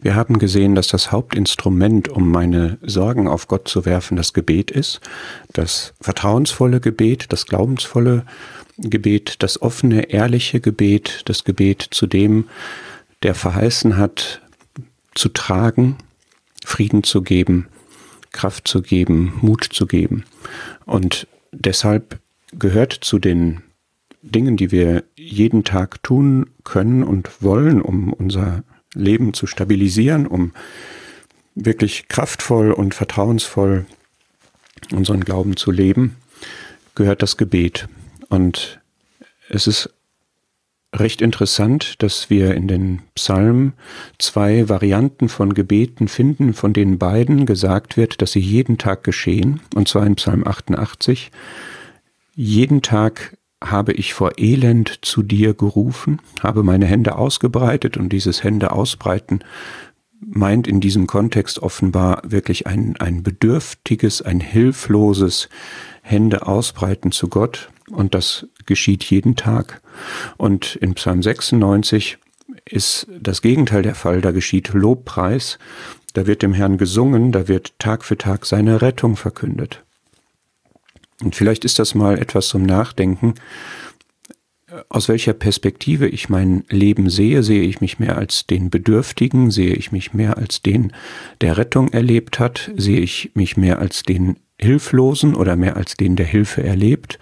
Wir 0.00 0.14
haben 0.14 0.38
gesehen, 0.38 0.76
dass 0.76 0.86
das 0.86 1.10
Hauptinstrument, 1.10 2.08
um 2.08 2.30
meine 2.30 2.78
Sorgen 2.82 3.26
auf 3.26 3.48
Gott 3.48 3.66
zu 3.66 3.84
werfen, 3.84 4.16
das 4.16 4.32
Gebet 4.32 4.70
ist. 4.70 5.00
Das 5.52 5.92
vertrauensvolle 6.00 6.80
Gebet, 6.80 7.26
das 7.30 7.46
glaubensvolle 7.46 8.24
Gebet, 8.78 9.42
das 9.42 9.60
offene, 9.60 10.10
ehrliche 10.10 10.60
Gebet, 10.60 11.22
das 11.24 11.42
Gebet 11.42 11.88
zu 11.90 12.06
dem, 12.06 12.48
der 13.24 13.34
verheißen 13.34 13.96
hat, 13.96 14.40
zu 15.16 15.30
tragen, 15.30 15.96
Frieden 16.64 17.02
zu 17.02 17.22
geben, 17.22 17.66
Kraft 18.30 18.68
zu 18.68 18.82
geben, 18.82 19.32
Mut 19.40 19.64
zu 19.64 19.86
geben. 19.86 20.24
Und 20.84 21.26
deshalb 21.50 22.20
gehört 22.52 22.92
zu 22.92 23.18
den 23.18 23.62
Dingen, 24.22 24.56
die 24.56 24.70
wir 24.70 25.02
jeden 25.16 25.64
Tag 25.64 26.02
tun 26.04 26.50
können 26.62 27.02
und 27.02 27.42
wollen, 27.42 27.82
um 27.82 28.12
unser 28.12 28.62
Leben 28.94 29.34
zu 29.34 29.46
stabilisieren, 29.46 30.26
um 30.26 30.52
wirklich 31.54 32.08
kraftvoll 32.08 32.72
und 32.72 32.94
vertrauensvoll 32.94 33.86
unseren 34.92 35.24
Glauben 35.24 35.56
zu 35.56 35.70
leben, 35.70 36.16
gehört 36.94 37.22
das 37.22 37.36
Gebet. 37.36 37.88
Und 38.28 38.80
es 39.48 39.66
ist 39.66 39.90
recht 40.94 41.20
interessant, 41.20 42.02
dass 42.02 42.30
wir 42.30 42.54
in 42.54 42.68
den 42.68 43.00
Psalmen 43.14 43.74
zwei 44.18 44.68
Varianten 44.68 45.28
von 45.28 45.54
Gebeten 45.54 46.08
finden, 46.08 46.54
von 46.54 46.72
denen 46.72 46.98
beiden 46.98 47.46
gesagt 47.46 47.96
wird, 47.96 48.22
dass 48.22 48.32
sie 48.32 48.40
jeden 48.40 48.78
Tag 48.78 49.04
geschehen, 49.04 49.60
und 49.74 49.88
zwar 49.88 50.06
in 50.06 50.16
Psalm 50.16 50.46
88. 50.46 51.30
Jeden 52.34 52.82
Tag 52.82 53.36
habe 53.62 53.92
ich 53.92 54.14
vor 54.14 54.32
Elend 54.38 55.00
zu 55.02 55.22
dir 55.22 55.54
gerufen, 55.54 56.20
habe 56.42 56.62
meine 56.62 56.86
Hände 56.86 57.16
ausgebreitet 57.16 57.96
und 57.96 58.10
dieses 58.10 58.44
Hände 58.44 58.72
ausbreiten 58.72 59.40
meint 60.20 60.66
in 60.66 60.80
diesem 60.80 61.06
Kontext 61.06 61.60
offenbar 61.60 62.22
wirklich 62.24 62.66
ein, 62.66 62.96
ein 62.98 63.22
bedürftiges, 63.22 64.22
ein 64.22 64.40
hilfloses 64.40 65.48
Hände 66.02 66.46
ausbreiten 66.46 67.12
zu 67.12 67.28
Gott 67.28 67.70
und 67.90 68.14
das 68.14 68.46
geschieht 68.66 69.04
jeden 69.04 69.36
Tag. 69.36 69.80
Und 70.36 70.76
in 70.76 70.94
Psalm 70.94 71.22
96 71.22 72.18
ist 72.64 73.06
das 73.20 73.42
Gegenteil 73.42 73.82
der 73.82 73.94
Fall, 73.94 74.20
da 74.20 74.30
geschieht 74.30 74.72
Lobpreis, 74.72 75.58
da 76.14 76.26
wird 76.26 76.42
dem 76.42 76.54
Herrn 76.54 76.78
gesungen, 76.78 77.32
da 77.32 77.48
wird 77.48 77.78
Tag 77.78 78.04
für 78.04 78.18
Tag 78.18 78.46
seine 78.46 78.82
Rettung 78.82 79.16
verkündet. 79.16 79.84
Und 81.22 81.34
vielleicht 81.34 81.64
ist 81.64 81.78
das 81.78 81.94
mal 81.94 82.18
etwas 82.18 82.48
zum 82.48 82.62
Nachdenken. 82.62 83.34
Aus 84.88 85.08
welcher 85.08 85.32
Perspektive 85.32 86.06
ich 86.08 86.28
mein 86.28 86.64
Leben 86.68 87.08
sehe, 87.08 87.42
sehe 87.42 87.62
ich 87.62 87.80
mich 87.80 87.98
mehr 87.98 88.18
als 88.18 88.46
den 88.46 88.68
Bedürftigen, 88.68 89.50
sehe 89.50 89.74
ich 89.74 89.92
mich 89.92 90.12
mehr 90.12 90.36
als 90.36 90.62
den, 90.62 90.92
der 91.40 91.56
Rettung 91.56 91.88
erlebt 91.88 92.38
hat, 92.38 92.70
sehe 92.76 93.00
ich 93.00 93.30
mich 93.34 93.56
mehr 93.56 93.78
als 93.78 94.02
den 94.02 94.36
Hilflosen 94.60 95.34
oder 95.34 95.56
mehr 95.56 95.76
als 95.76 95.94
den, 95.94 96.16
der 96.16 96.26
Hilfe 96.26 96.62
erlebt. 96.62 97.18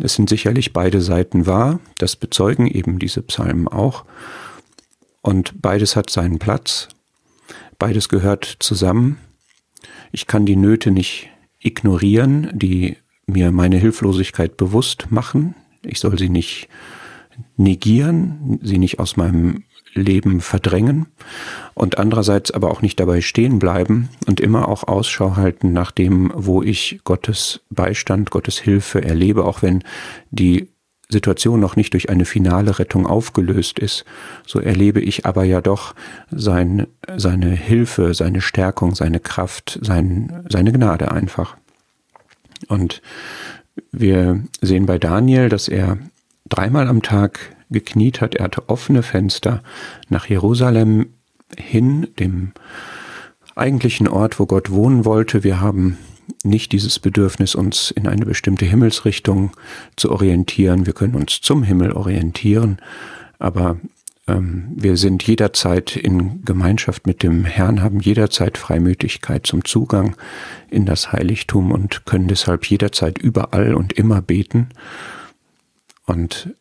Es 0.00 0.14
sind 0.14 0.28
sicherlich 0.28 0.72
beide 0.72 1.00
Seiten 1.00 1.46
wahr, 1.46 1.80
das 1.98 2.16
bezeugen 2.16 2.66
eben 2.66 2.98
diese 2.98 3.22
Psalmen 3.22 3.66
auch. 3.66 4.04
Und 5.20 5.60
beides 5.60 5.96
hat 5.96 6.08
seinen 6.08 6.38
Platz, 6.38 6.88
beides 7.78 8.08
gehört 8.08 8.56
zusammen. 8.60 9.18
Ich 10.12 10.26
kann 10.26 10.46
die 10.46 10.56
Nöte 10.56 10.90
nicht 10.90 11.28
ignorieren, 11.58 12.50
die 12.54 12.96
mir 13.32 13.50
meine 13.52 13.78
Hilflosigkeit 13.78 14.56
bewusst 14.56 15.10
machen. 15.10 15.54
Ich 15.82 16.00
soll 16.00 16.18
sie 16.18 16.28
nicht 16.28 16.68
negieren, 17.56 18.58
sie 18.62 18.78
nicht 18.78 18.98
aus 18.98 19.16
meinem 19.16 19.64
Leben 19.94 20.40
verdrängen 20.40 21.06
und 21.74 21.98
andererseits 21.98 22.50
aber 22.50 22.70
auch 22.70 22.82
nicht 22.82 23.00
dabei 23.00 23.20
stehen 23.20 23.58
bleiben 23.58 24.08
und 24.26 24.40
immer 24.40 24.68
auch 24.68 24.84
Ausschau 24.84 25.36
halten 25.36 25.72
nach 25.72 25.90
dem, 25.90 26.30
wo 26.34 26.62
ich 26.62 27.00
Gottes 27.04 27.60
Beistand, 27.70 28.30
Gottes 28.30 28.58
Hilfe 28.58 29.02
erlebe, 29.02 29.44
auch 29.44 29.62
wenn 29.62 29.82
die 30.30 30.68
Situation 31.08 31.58
noch 31.58 31.74
nicht 31.74 31.92
durch 31.92 32.08
eine 32.08 32.24
finale 32.24 32.78
Rettung 32.78 33.06
aufgelöst 33.06 33.78
ist, 33.78 34.04
so 34.46 34.60
erlebe 34.60 35.00
ich 35.00 35.26
aber 35.26 35.44
ja 35.44 35.60
doch 35.60 35.94
sein, 36.30 36.86
seine 37.16 37.50
Hilfe, 37.50 38.14
seine 38.14 38.40
Stärkung, 38.40 38.94
seine 38.94 39.18
Kraft, 39.18 39.78
sein, 39.82 40.44
seine 40.48 40.72
Gnade 40.72 41.10
einfach. 41.10 41.56
Und 42.68 43.02
wir 43.92 44.42
sehen 44.60 44.86
bei 44.86 44.98
Daniel, 44.98 45.48
dass 45.48 45.68
er 45.68 45.98
dreimal 46.48 46.88
am 46.88 47.02
Tag 47.02 47.56
gekniet 47.70 48.20
hat. 48.20 48.34
Er 48.34 48.44
hatte 48.44 48.68
offene 48.68 49.02
Fenster 49.02 49.62
nach 50.08 50.26
Jerusalem 50.26 51.06
hin, 51.56 52.08
dem 52.18 52.52
eigentlichen 53.54 54.08
Ort, 54.08 54.38
wo 54.38 54.46
Gott 54.46 54.70
wohnen 54.70 55.04
wollte. 55.04 55.44
Wir 55.44 55.60
haben 55.60 55.98
nicht 56.44 56.72
dieses 56.72 56.98
Bedürfnis, 56.98 57.54
uns 57.54 57.90
in 57.90 58.06
eine 58.06 58.24
bestimmte 58.24 58.64
Himmelsrichtung 58.64 59.52
zu 59.96 60.10
orientieren. 60.10 60.86
Wir 60.86 60.92
können 60.92 61.14
uns 61.14 61.40
zum 61.40 61.62
Himmel 61.62 61.92
orientieren, 61.92 62.78
aber 63.38 63.78
wir 64.40 64.96
sind 64.96 65.22
jederzeit 65.22 65.96
in 65.96 66.44
Gemeinschaft 66.44 67.06
mit 67.06 67.22
dem 67.22 67.44
Herrn, 67.44 67.82
haben 67.82 68.00
jederzeit 68.00 68.58
Freimütigkeit 68.58 69.46
zum 69.46 69.64
Zugang 69.64 70.16
in 70.70 70.86
das 70.86 71.12
Heiligtum 71.12 71.72
und 71.72 72.06
können 72.06 72.28
deshalb 72.28 72.66
jederzeit 72.66 73.18
überall 73.18 73.74
und 73.74 73.92
immer 73.92 74.22
beten. 74.22 74.68
Und 76.06 76.54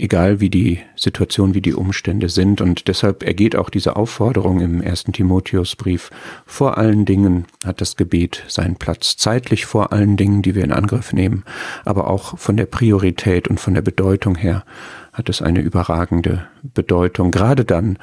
egal 0.00 0.40
wie 0.40 0.50
die 0.50 0.80
Situation, 0.96 1.54
wie 1.54 1.60
die 1.60 1.74
Umstände 1.74 2.28
sind. 2.28 2.60
Und 2.60 2.88
deshalb 2.88 3.22
ergeht 3.22 3.56
auch 3.56 3.70
diese 3.70 3.96
Aufforderung 3.96 4.60
im 4.60 4.82
ersten 4.82 5.12
Timotheusbrief. 5.12 6.10
Vor 6.46 6.78
allen 6.78 7.04
Dingen 7.04 7.46
hat 7.64 7.80
das 7.80 7.96
Gebet 7.96 8.44
seinen 8.48 8.76
Platz, 8.76 9.16
zeitlich 9.16 9.66
vor 9.66 9.92
allen 9.92 10.16
Dingen, 10.16 10.42
die 10.42 10.54
wir 10.54 10.64
in 10.64 10.72
Angriff 10.72 11.12
nehmen, 11.12 11.44
aber 11.84 12.08
auch 12.08 12.38
von 12.38 12.56
der 12.56 12.66
Priorität 12.66 13.48
und 13.48 13.60
von 13.60 13.74
der 13.74 13.82
Bedeutung 13.82 14.36
her 14.36 14.64
hat 15.12 15.28
es 15.28 15.42
eine 15.42 15.60
überragende 15.60 16.46
Bedeutung. 16.62 17.30
Gerade 17.30 17.64
dann, 17.64 17.98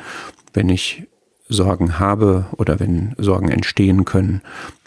wenn 0.54 0.70
ich 0.70 1.08
Sorgen 1.50 2.00
habe 2.00 2.48
oder 2.58 2.80
wenn 2.80 3.16
Sorgen 3.18 3.50
entstehen 3.50 4.06
können, 4.06 4.42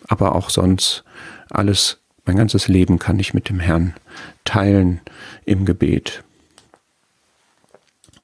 aber 0.09 0.35
auch 0.35 0.51
sonst 0.51 1.05
alles, 1.51 1.99
mein 2.27 2.37
ganzes 2.37 2.69
Leben 2.69 2.99
kann 2.99 3.19
ich 3.19 3.35
mit 3.35 3.49
dem 3.49 3.61
Herrn 3.61 3.95
teilen 4.45 5.01
im 5.45 5.65
Gebet. 5.65 6.23